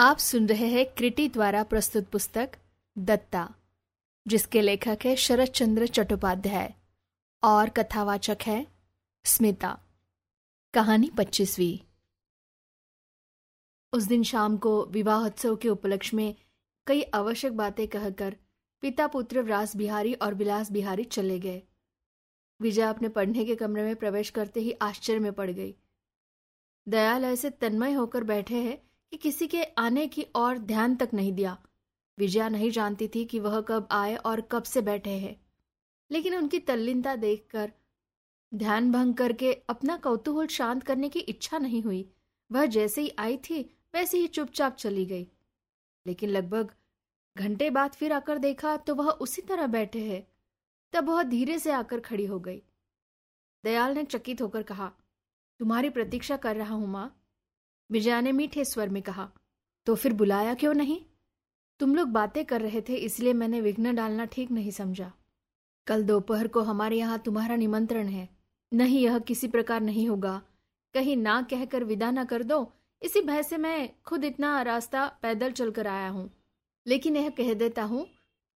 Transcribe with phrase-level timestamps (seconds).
[0.00, 2.50] आप सुन रहे हैं क्रिटी द्वारा प्रस्तुत पुस्तक
[2.98, 3.54] दत्ता,
[4.26, 6.74] जिसके लेखक है शरद चंद्र चट्टोपाध्याय
[7.42, 8.66] और कथावाचक है
[9.24, 9.82] स्मिता।
[10.74, 11.78] कहानी पच्चीसवीं।
[13.92, 16.34] उस दिन शाम को विवाह उत्सव के उपलक्ष्य में
[16.86, 18.36] कई आवश्यक बातें कहकर
[18.80, 21.62] पिता पुत्र व्यास बिहारी और विलास बिहारी चले गए।
[22.60, 25.74] विजय अपने पढ़ने के कमरे में प्रवेश करते ही आश्चर्य में पड़ गई।
[26.88, 31.32] दयाल ऐसे तन्मय होकर बैठे हैं कि किसी के आने की और ध्यान तक नहीं
[31.32, 31.58] दिया।
[32.18, 35.46] विजया नहीं जानती थी कि वह कब आए और कब से बैठे हैं।
[36.10, 37.72] लेकिन उनकी तल्लीनता देखकर,
[38.54, 42.12] ध्यान भंग करके अपना कौतूहल शांत करने की इच्छा नहीं हुई।
[42.52, 45.28] वह जैसे ही आई थी, वैसे ही चुपचाप चली गई।
[46.06, 46.74] लेकिन लगभग
[47.36, 50.26] घंटे बाद फिर आकर देखा तो वह उसी तरह बैठे हैं।
[50.92, 52.62] तब वह धीरे से आकर खड़ी हो गई।
[53.64, 54.92] दयाल ने चकित होकर कहा,
[55.60, 57.17] तुम्हारी प्रतीक्षा कर रहा हूँ, माँ।
[57.90, 59.30] विजया ने मीठे स्वर में कहा
[59.86, 61.00] तो फिर बुलाया क्यों नहीं?
[61.80, 65.12] तुम लोग बातें कर रहे थे, इसलिए मैंने विघ्न डालना ठीक नहीं समझा।
[65.86, 68.28] कल दोपहर को हमारे यहाँ तुम्हारा निमंत्रण है।
[68.72, 70.42] नहीं, यह किसी प्रकार नहीं होगा।
[70.94, 72.72] कहीं ना कहकर विदा ना कर दो।
[73.02, 76.30] इसी भय से मैं खुद इतना रास्ता पैदल चलकर आया हूँ।
[76.86, 78.06] लेकिन यह कह देता हूँ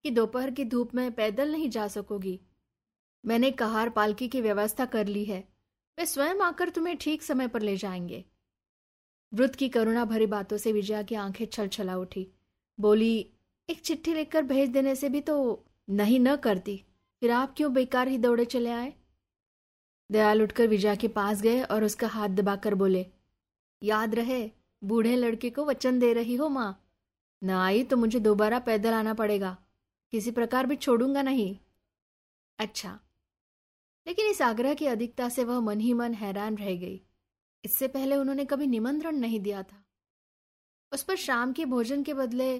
[0.05, 2.41] कि दोपहर की धूप में पैदल नहीं जा सकोगी।
[3.27, 5.41] मैंने कहार पालकी की व्यवस्था कर ली है।
[5.98, 8.25] वे स्वयं आकर तुम्हें ठीक समय पर ले जाएँगे।
[9.34, 12.28] वृद्ध की करुणा भरी बातों से विजया की आँखें छल छला उठी।
[12.81, 13.31] बोली,
[13.70, 16.84] एक चिट्ठी लिखकर भेज देने से भी तो नहीं न करती।
[17.20, 18.92] फिर आप क्यों बेकार ही दौड़े चले आए?
[20.12, 23.06] दयाल उठकर विजया के पास गए और उसका हाथ दबाकर बोले,
[23.83, 24.50] याद रहे,
[24.84, 26.87] बूढ़े लड़के को वचन दे रही हो माँ।
[27.42, 29.56] न आई तो मुझे दोबारा पैदल आना पड़ेगा।
[30.11, 31.59] किसी प्रकार भी छोड़ूँगा नहीं।
[32.59, 33.00] अच्छा।
[34.06, 37.00] लेकिन इस आग्रह की अधिकता से वह मन ही मन हैरान रह गई।
[37.64, 39.84] इससे पहले उन्होंने कभी निमंत्रण नहीं दिया था।
[40.92, 42.58] उस पर शाम के भोजन के बदले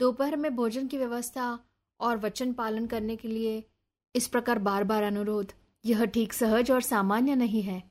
[0.00, 1.58] दोपहर में भोजन की व्यवस्था
[2.00, 3.64] और वचन पालन करने के लिए
[4.14, 5.52] इस प्रकार बार बार अनुरोध,
[5.84, 7.82] यह ठीक सहज और सामान्य नहीं है।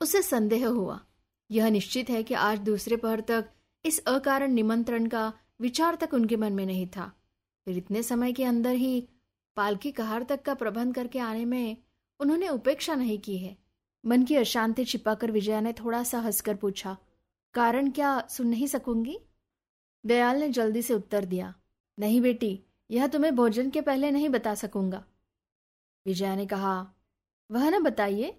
[0.00, 1.00] उसे संदेह हुआ।
[1.50, 3.50] यह निश्चित है कि आज दूसरे पहर तक
[3.84, 7.12] इस अकारण निमंत्रण का विचार तक उनके मन में नहीं था।
[7.66, 9.08] फिर इतने समय के अंदर ही
[9.56, 11.76] पालकी कहार तक का प्रबंध करके आने में
[12.20, 13.56] उन्होंने उपेक्षा नहीं की है।
[14.04, 16.96] मन की अशांति छिपाकर विजया ने थोड़ा सा हंसकर पूछा,
[17.54, 19.18] कारण क्या सुन नहीं सकूँगी?
[20.04, 21.54] दयाल ने जल्दी से उत्तर दिया,
[21.98, 22.58] नहीं बेटी,
[22.90, 25.04] यह तुम्हें भोजन के पहले नहीं बता सकूँगा।
[26.06, 26.94] विजया ने कहा,
[27.50, 28.34] वह न बताइए,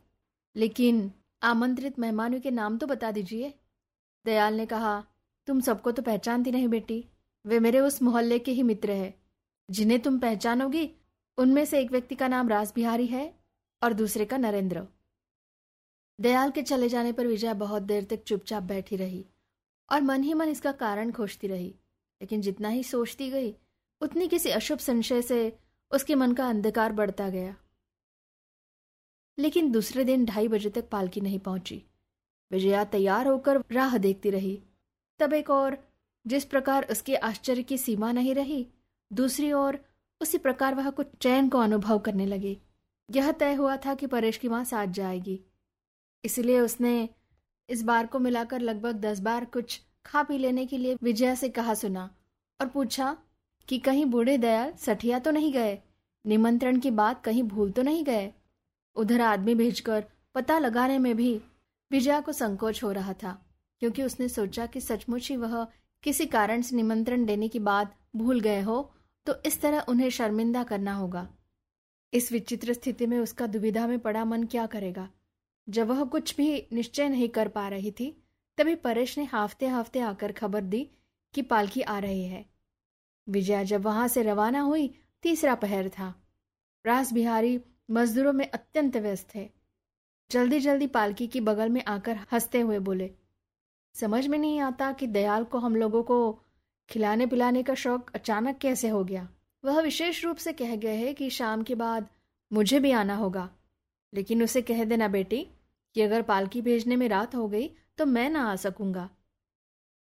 [0.55, 1.11] लेकिन
[1.41, 3.53] आमंत्रित मेहमानों के नाम तो बता दीजिए।
[4.25, 5.03] दयाल ने कहा,
[5.47, 7.05] तुम सबको तो पहचानती नहीं बेटी,
[7.45, 9.13] वे मेरे उस मोहल्ले के ही मित्र है।
[9.69, 10.89] जिन्हें तुम पहचानोगी,
[11.37, 13.23] उनमें से एक व्यक्ति का नाम रास बिहारी है
[13.81, 14.85] और दूसरे का नरेंद्र।
[16.21, 19.25] दयाल के चले जाने पर विजया बहुत देर तक चुपचाप बैठी रही
[19.91, 21.75] और मन ही मन इसका कारण खोजती रही।
[22.21, 23.55] लेकिन जितना ही सोचती गई,
[24.01, 25.59] उतनी किसी अशुभ संशय से
[25.91, 27.55] उसके मन का अंधकार बढ़ता गया।
[29.39, 31.83] लेकिन दूसरे दिन ढाई बजे तक पालकी नहीं पहुँची।
[32.51, 34.63] विजया तैयार होकर राह देखती रही।
[35.19, 35.77] तब एक और,
[36.27, 38.67] जिस प्रकार उसके आश्चर्य की सीमा नहीं रही,
[39.13, 39.79] दूसरी ओर
[40.21, 42.57] उसी प्रकार वह कुछ चैन को अनुभव करने लगी।
[43.11, 45.41] यह तय हुआ था कि परेश की माँ साथ जाएगी।
[46.23, 47.09] इसलिए उसने
[47.69, 51.49] इस बार को मिलाकर लगभग दस बार कुछ खा पी लेने के लिए विजया से
[51.49, 52.09] कहा सुना
[52.59, 53.15] और पूछा
[53.67, 55.77] कि कहीं बूढ़े दयाल सठिया तो नहीं गए?
[56.25, 58.31] निमंत्रण की बात कहीं भूल तो नहीं गए?
[58.95, 60.05] उधर आदमी भेजकर
[60.35, 61.33] पता लगाने में भी
[61.91, 63.31] विजया को संकोच हो रहा था,
[63.81, 65.63] क्योंकि उसने सोचा कि सचमुच ही वह
[66.03, 68.81] किसी कारण से निमंत्रण देने की बात भूल गए हो
[69.27, 71.27] तो इस तरह उन्हें शर्मिंदा करना होगा।
[72.13, 75.09] इस विचित्र स्थिति में उसका दुविधा में पड़ा मन क्या करेगा?
[75.71, 78.23] जब वह कुछ भी निश्चय नहीं कर पा रही थी,
[78.57, 80.89] तभी परेश ने हाफते हाफते आकर खबर दी
[81.33, 82.45] कि पालकी आ रही है।
[83.29, 86.13] विजया जब वहाँ से रवाना हुई, तीसरा पहर था।
[86.85, 87.59] रास बिहारी
[87.91, 89.49] मजदूरों में अत्यंत व्यस्त थे।
[90.31, 93.11] जल्दी जल्दी पालकी की बगल में आकर हँसते हुए बोले,
[93.95, 96.43] समझ में नहीं आता कि दयाल को हम लोगों को
[96.89, 99.29] खिलाने पिलाने का शौक अचानक कैसे हो गया?
[99.65, 102.07] वह विशेष रूप से कह गए है कि शाम के बाद
[102.53, 103.49] मुझे भी आना होगा,
[104.13, 105.47] लेकिन उसे कह देना बेटी
[105.95, 107.67] कि अगर पालकी भेजने में रात हो गई
[107.97, 109.09] तो मैं ना आ सकूँगा।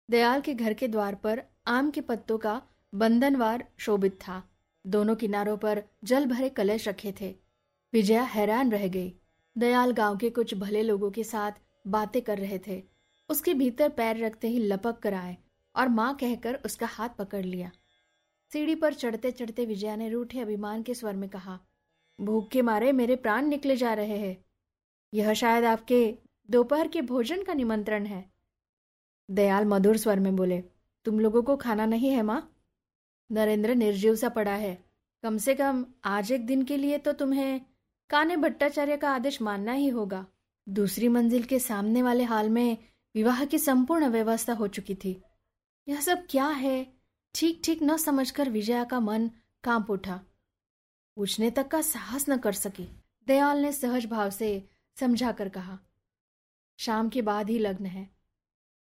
[0.09, 2.61] दयाल के घर के द्वार पर आम के पत्तों का
[2.93, 4.41] बंधनवार शोभित था।
[4.85, 7.35] दोनों किनारों पर जल भरे कलश रखे थे।
[7.93, 9.13] विजया हैरान रह गई।
[9.55, 11.51] दयाल गाँव के कुछ भले लोगों के साथ
[11.85, 12.81] बातें कर रहे थे।
[13.29, 15.37] उसके भीतर पैर रखते ही लपक कर आए
[15.75, 17.71] और माँ कहकर उसका हाथ पकड़ लिया।
[18.51, 21.59] सीढ़ी पर चढ़ते चढ़ते विजया ने रूठे अभिमान के स्वर में कहा,
[22.19, 24.44] भूख के मारे मेरे प्राण निकले जा रहे हैं।
[25.13, 26.17] यह शायद आपके
[26.49, 28.31] दोपहर के भोजन का निमंत्रण है।
[29.31, 30.63] दयाल मधुर स्वर में बोले,
[31.05, 32.51] तुम लोगों को खाना नहीं है, माँ?
[33.31, 34.85] नरेंद्र निर्जीव सा पड़ा है।
[35.23, 37.61] कम से कम आज एक दिन के लिए तो तुम्हें
[38.09, 40.25] काने भट्टाचार्य का आदेश मानना ही होगा।
[40.69, 42.77] दूसरी मंजिल के सामने वाले हाल में
[43.15, 45.21] विवाह की संपूर्ण व्यवस्था हो चुकी थी।
[45.87, 46.87] यह सब क्या है?
[47.35, 49.29] ठीक ठीक न समझकर विजया का मन
[49.63, 50.19] काँप उठा।
[51.17, 52.87] पूछने तक का साहस न कर सकी।
[53.27, 55.79] दयाल ने सहज भाव से समझा कर कहा,
[56.77, 58.09] शाम के बाद ही लग्न है।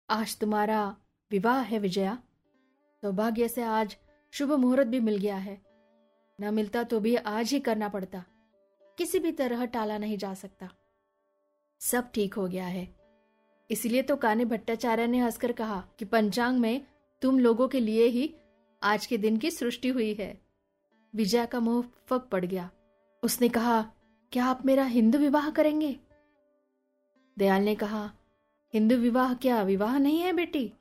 [0.09, 0.97] आज तुम्हारा
[1.31, 2.23] विवाह है विजया।
[3.01, 3.97] सौभाग्य तो से आज
[4.31, 5.61] शुभ मुहूर्त भी मिल गया है।
[6.41, 8.25] न मिलता तो भी आज ही करना पड़ता।
[8.97, 10.69] किसी भी तरह टाला नहीं जा सकता।
[11.79, 12.95] सब ठीक हो गया है।
[13.71, 16.85] इसलिए तो काने भट्टाचार्य ने हंसकर कहा कि पंचांग में
[17.21, 18.35] तुम लोगों के लिए ही
[18.83, 20.41] आज के दिन की सृष्टि हुई है।
[21.15, 22.69] विजया का मुँह फक पड़ गया।
[23.23, 23.91] उसने कहा,
[24.31, 25.99] क्या आप मेरा हिंदू विवाह करेंगे?
[27.37, 28.11] दयाल ने कहा,
[28.73, 30.73] हिंदू विवाह क्या विवाह नहीं है बेटी?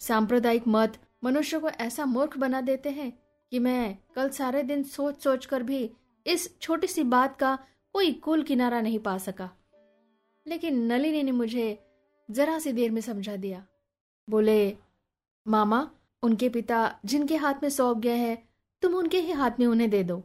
[0.00, 3.18] सांप्रदायिक मत मनुष्य को ऐसा मूर्ख बना देते हैं
[3.50, 5.90] कि मैं कल सारे दिन सोच सोच कर भी
[6.26, 7.58] इस छोटी सी बात का
[7.92, 9.50] कोई कुल किनारा नहीं पा सका।
[10.46, 11.86] लेकिन नलिनी ने मुझे
[12.30, 13.66] जरा सी देर में समझा दिया।
[14.30, 14.76] बोले,
[15.48, 15.90] मामा,
[16.22, 18.48] उनके पिता जिनके हाथ में सौंप गया है,
[18.82, 20.24] तुम उनके ही हाथ में उन्हें दे दो।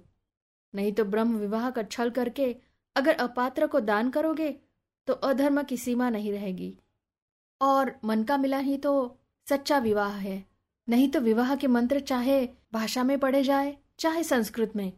[0.76, 2.56] नहीं तो ब्रह्म विवाह का छल करके
[2.96, 4.60] अगर अपात्र को दान करोगे
[5.08, 6.78] तो अधर्म की सीमा नहीं रहेगी।
[7.62, 9.18] और मन का मिला ही तो
[9.50, 10.46] सच्चा विवाह है।
[10.90, 14.94] नहीं तो विवाह के मंत्र चाहे भाषा में पढ़े जाए, चाहे संस्कृत में।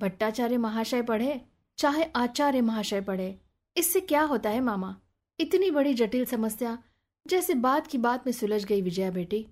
[0.00, 1.40] भट्टाचार्य महाशय पढ़े,
[1.76, 3.40] चाहे आचार्य महाशय पढ़े।
[3.76, 4.96] इससे क्या होता है मामा?
[5.40, 6.78] इतनी बड़ी जटिल समस्या,
[7.26, 9.46] जैसे बात की बात में सुलझ गई विजया बेटी।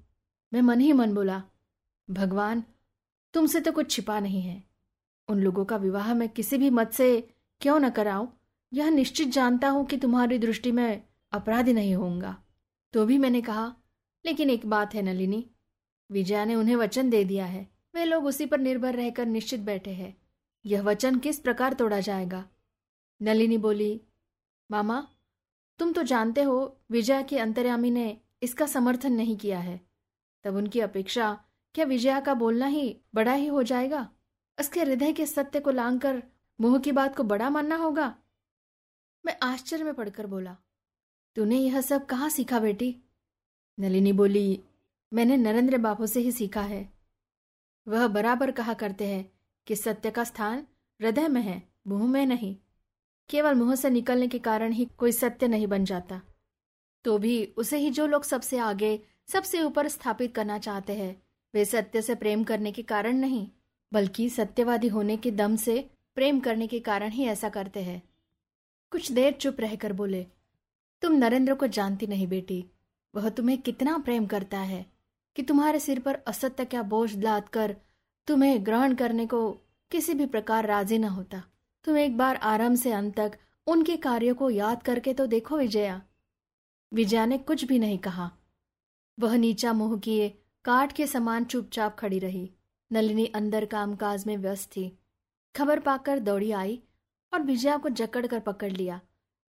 [0.52, 1.42] मैं मन ही मन बोला,
[2.10, 2.64] भगवान,
[3.34, 4.64] तुमसे तो कुछ छिपा नहीं है।
[5.28, 8.28] उन लोगों का विवाह मैं किसी भी मत से क्यों न कराऊं?
[8.74, 12.42] यह निश्चित जानता हूँ कि तुम्हारी दृष्टि में अपराधी नहीं होऊँगा।
[12.92, 13.74] तो भी मैंने कहा,
[14.26, 15.50] लेकिन एक बात है नलिनी,
[16.10, 19.90] विजया ने उन्हें वचन दे दिया है। वे लोग उसी पर निर्भर रहकर निश्चित बैठे
[19.90, 20.16] हैं।
[20.66, 22.48] यह वचन किस प्रकार तोड़ा जाएगा?
[23.22, 24.00] नलिनी बोली,
[24.70, 25.08] मामा,
[25.78, 29.80] तुम तो जानते हो, विजया के अंतर्यामी ने इसका समर्थन नहीं किया है।
[30.44, 31.44] तब उनकी अपेक्षा,
[31.74, 34.10] क्या विजया का बोलना ही बड़ा ही हो जाएगा?
[34.60, 36.22] उसके हृदय के सत्य को लांग कर
[36.60, 38.16] मुँह की बात को बड़ा मानना होगा?
[39.26, 40.56] मैं आश्चर्य में पढ़कर बोला,
[41.36, 42.96] तूने यह सब कहाँ सीखा बेटी?
[43.80, 44.60] नलिनी बोली,
[45.12, 46.92] मैंने नरेंद्र बाबू से ही सीखा है।
[47.88, 49.32] वह बराबर कहा करते हैं
[49.66, 50.66] कि सत्य का स्थान
[51.00, 52.56] हृदय में है, मुँह में नहीं।
[53.30, 56.20] केवल मुँह से निकलने के कारण ही कोई सत्य नहीं बन जाता।
[57.04, 61.22] तो भी उसे ही जो लोग सबसे आगे, सबसे ऊपर स्थापित करना चाहते हैं,
[61.54, 63.48] वे सत्य से प्रेम करने के कारण नहीं,
[63.92, 68.13] बल्कि सत्यवादी होने के दम से प्रेम करने के कारण ही ऐसा करते हैं।
[68.94, 70.26] कुछ देर चुप रहकर बोले,
[71.02, 72.64] तुम नरेंद्र को जानती नहीं बेटी।
[73.14, 74.84] वह तुम्हें कितना प्रेम करता है
[75.36, 77.74] कि तुम्हारे सिर पर असत्य का बोझ लाद कर
[78.28, 79.50] तुम्हें ग्रहण करने को
[79.90, 81.42] किसी भी प्रकार राज़ी न होता।
[81.84, 86.00] तुम एक बार आराम से अंत तक उनके कार्यों को याद करके तो देखो विजया।
[86.92, 88.30] विजया ने कुछ भी नहीं कहा।
[89.18, 90.28] वह नीचा मुँह किए
[90.64, 92.50] काट के समान चुपचाप खड़ी रही।
[92.90, 94.90] नलिनी अंदर कामकाज में व्यस्त थी।
[95.54, 96.82] खबर पाकर दौड़ी आई
[97.34, 99.00] और विजया को जकड़ कर पकड़ लिया।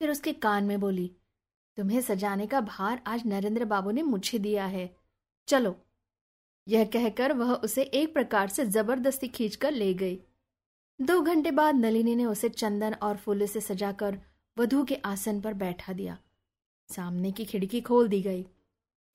[0.01, 1.12] फिर उसके कान में बोली,
[1.77, 4.95] तुम्हें सजाने का भार आज नरेंद्र बाबू ने मुझे दिया है।
[5.47, 5.75] चलो।
[6.68, 10.19] यह कहकर वह उसे एक प्रकार से ज़बरदस्ती खींचकर ले गई।
[11.00, 14.17] दो घंटे बाद नलिनी ने उसे चंदन और फूलों से सजाकर
[14.57, 16.17] वधु के आसन पर बैठा दिया।
[16.89, 18.46] सामने की खिड़की खोल दी गई।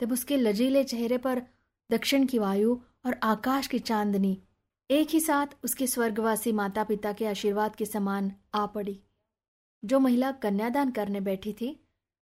[0.00, 1.42] तब उसके लजीले चेहरे पर
[1.90, 2.76] दक्षिण की वायु
[3.06, 4.38] और आकाश की चांदनी
[4.92, 9.00] एक ही साथ उसके स्वर्गवासी माता पिता के आशीर्वाद के समान आ पड़ी।
[9.84, 11.86] जो महिला कन्यादान करने बैठी थी,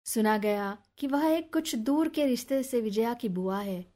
[0.05, 3.93] सुना गया कि वह एक कुछ दूर के रिश्ते से विजया की बुआ है।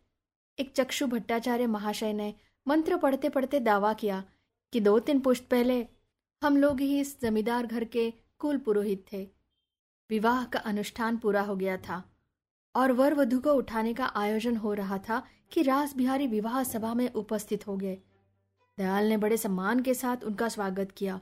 [0.58, 2.34] एक चक्षु भट्टाचार्य महाशय ने
[2.68, 4.24] मंत्र पढ़ते पढ़ते दावा किया
[4.72, 5.86] कि दो तीन पुष्ट पहले
[6.42, 9.30] हम लोग ही इस जमींदार घर के कुल पुरोहित थे।
[10.10, 12.04] विवाह का अनुष्ठान पूरा हो गया था
[12.74, 16.94] और वर वधु को उठाने का आयोजन हो रहा था कि रास बिहारी विवाह सभा
[16.94, 17.98] में उपस्थित हो गए।
[18.80, 21.20] दयाल ने बड़े सम्मान के साथ उनका स्वागत किया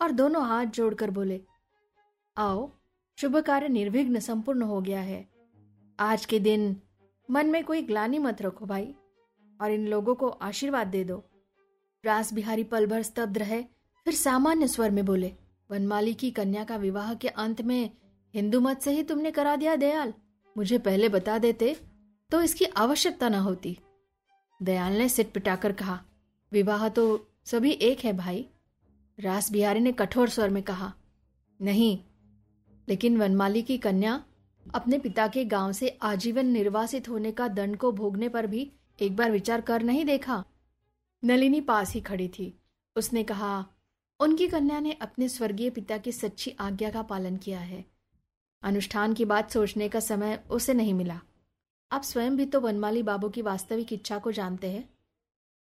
[0.00, 1.40] और दोनों हाथ जोड़कर बोले,
[2.36, 2.70] आओ,
[3.18, 5.28] शुभ कार्य निर्विघ्न संपूर्ण हो गया है।
[5.98, 6.76] आज के दिन
[7.30, 8.94] मन में कोई ग्लानी मत रखो भाई
[9.60, 11.22] और इन लोगों को आशीर्वाद दे दो।
[12.04, 13.62] रास बिहारी पल भर स्तब्ध रहे,
[14.06, 15.32] फिर सामान्य स्वर में बोले,
[15.70, 17.90] वनमाली की कन्या का विवाह के अंत में
[18.34, 20.14] हिंदू मत से ही तुमने करा दिया दयाल।
[20.56, 21.76] मुझे पहले बता देते
[22.30, 23.78] तो इसकी आवश्यकता न होती
[24.62, 26.02] दयाल ने सिट पिटाकर कहा
[26.52, 28.46] विवाह तो सभी एक है भाई।
[29.18, 30.92] रास बिहारी ने कठोर स्वर में कहा,
[31.60, 31.98] नहीं,
[32.88, 34.24] लेकिन वनमाली की कन्या
[34.74, 39.16] अपने पिता के गाँव से आजीवन निर्वासित होने का दंड को भोगने पर भी एक
[39.16, 40.44] बार विचार कर नहीं देखा।
[41.24, 42.60] नलिनी पास ही खड़ी थी।
[42.96, 43.66] उसने कहा,
[44.20, 47.84] उनकी कन्या ने अपने स्वर्गीय पिता की सच्ची आज्ञा का पालन किया है।
[48.62, 51.20] अनुष्ठान की बात सोचने का समय उसे नहीं मिला।
[51.92, 54.88] आप स्वयं भी तो वनमाली बाबू की वास्तविक इच्छा को जानते हैं।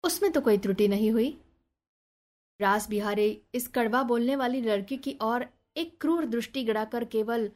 [0.05, 1.37] उसमें तो कोई त्रुटि नहीं हुई।
[2.61, 5.47] रास बिहारी इस कड़वा बोलने वाली लड़की की ओर
[5.77, 7.51] एक क्रूर दृष्टि गड़ाकर केवल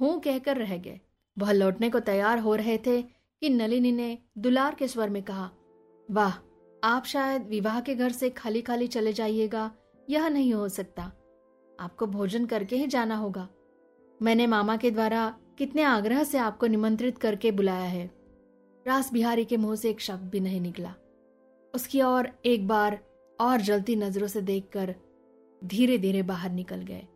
[0.00, 1.00] हूँ कहकर रह गए।
[1.38, 5.50] वह लौटने को तैयार हो रहे थे कि नलिनी ने दुलार के स्वर में कहा,
[6.10, 6.32] वाह,
[6.82, 9.70] आप शायद विवाह के घर से खाली खाली चले जाइएगा,
[10.10, 11.12] यह नहीं हो सकता।
[11.80, 13.48] आपको भोजन करके ही जाना होगा।
[14.22, 15.28] मैंने मामा के द्वारा
[15.58, 18.10] कितने आग्रह से आपको निमंत्रित करके बुलाया है।
[18.86, 20.94] रास बिहारी के मुँह से एक शब्द भी नहीं निकला।
[21.74, 22.98] उसकी ओर एक बार
[23.40, 24.94] और जलती नज़रों से देखकर
[25.64, 27.06] धीरे धीरे बाहर निकल गए।